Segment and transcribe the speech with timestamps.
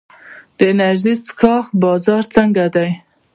[0.57, 2.89] د انرژي څښاک بازار څنګه دی؟